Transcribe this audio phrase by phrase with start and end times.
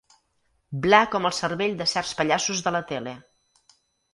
[0.85, 3.15] Bla com el cervell de certs pallassos de la tele.